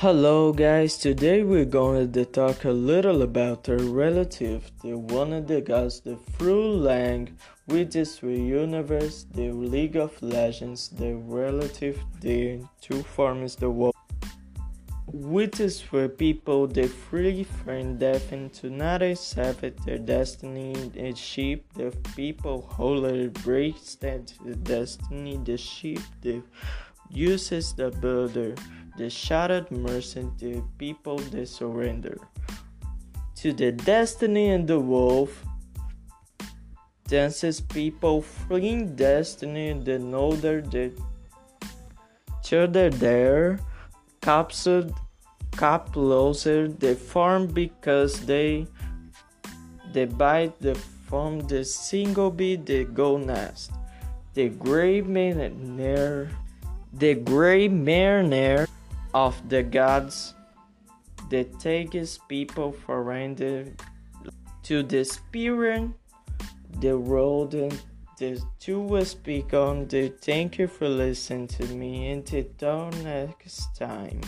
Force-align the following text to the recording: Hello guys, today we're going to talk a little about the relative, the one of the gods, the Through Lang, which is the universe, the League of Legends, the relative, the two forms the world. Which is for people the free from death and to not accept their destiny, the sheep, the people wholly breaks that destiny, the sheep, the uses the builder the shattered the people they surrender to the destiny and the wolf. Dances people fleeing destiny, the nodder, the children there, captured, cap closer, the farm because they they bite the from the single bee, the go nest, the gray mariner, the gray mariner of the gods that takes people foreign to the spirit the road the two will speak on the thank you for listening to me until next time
Hello 0.00 0.50
guys, 0.50 0.96
today 0.96 1.42
we're 1.42 1.66
going 1.66 2.10
to 2.10 2.24
talk 2.24 2.64
a 2.64 2.70
little 2.70 3.20
about 3.20 3.64
the 3.64 3.76
relative, 3.76 4.70
the 4.82 4.96
one 4.96 5.30
of 5.34 5.46
the 5.46 5.60
gods, 5.60 6.00
the 6.00 6.16
Through 6.16 6.76
Lang, 6.76 7.36
which 7.66 7.94
is 7.96 8.16
the 8.16 8.32
universe, 8.32 9.26
the 9.34 9.52
League 9.52 9.96
of 9.96 10.10
Legends, 10.22 10.88
the 10.88 11.16
relative, 11.16 12.02
the 12.22 12.62
two 12.80 13.02
forms 13.02 13.56
the 13.56 13.68
world. 13.68 13.94
Which 15.12 15.60
is 15.60 15.82
for 15.82 16.08
people 16.08 16.66
the 16.66 16.88
free 16.88 17.44
from 17.44 17.98
death 17.98 18.32
and 18.32 18.50
to 18.54 18.70
not 18.70 19.02
accept 19.02 19.84
their 19.84 19.98
destiny, 19.98 20.72
the 20.94 21.14
sheep, 21.14 21.74
the 21.74 21.94
people 22.16 22.62
wholly 22.62 23.28
breaks 23.28 23.96
that 23.96 24.32
destiny, 24.64 25.38
the 25.44 25.58
sheep, 25.58 26.00
the 26.22 26.42
uses 27.10 27.74
the 27.74 27.90
builder 27.90 28.54
the 29.00 29.08
shattered 29.08 29.66
the 29.70 30.62
people 30.76 31.16
they 31.32 31.46
surrender 31.46 32.18
to 33.34 33.50
the 33.54 33.72
destiny 33.72 34.50
and 34.50 34.68
the 34.68 34.78
wolf. 34.78 35.42
Dances 37.08 37.62
people 37.62 38.20
fleeing 38.20 38.94
destiny, 38.94 39.72
the 39.72 39.98
nodder, 39.98 40.60
the 40.60 40.92
children 42.44 42.92
there, 42.98 43.58
captured, 44.20 44.92
cap 45.56 45.92
closer, 45.94 46.68
the 46.68 46.94
farm 46.94 47.46
because 47.46 48.20
they 48.26 48.66
they 49.94 50.04
bite 50.04 50.60
the 50.60 50.74
from 51.08 51.40
the 51.48 51.64
single 51.64 52.30
bee, 52.30 52.56
the 52.56 52.84
go 52.84 53.16
nest, 53.16 53.72
the 54.34 54.50
gray 54.50 55.00
mariner, 55.00 56.28
the 56.92 57.14
gray 57.14 57.66
mariner 57.66 58.66
of 59.14 59.48
the 59.48 59.62
gods 59.62 60.34
that 61.30 61.58
takes 61.60 62.18
people 62.28 62.72
foreign 62.72 63.34
to 64.62 64.82
the 64.82 65.04
spirit 65.04 65.88
the 66.80 66.96
road 66.96 67.50
the 68.18 68.42
two 68.58 68.80
will 68.80 69.04
speak 69.04 69.54
on 69.54 69.86
the 69.88 70.08
thank 70.20 70.58
you 70.58 70.66
for 70.66 70.88
listening 70.88 71.48
to 71.48 71.64
me 71.74 72.10
until 72.10 72.90
next 73.02 73.76
time 73.76 74.20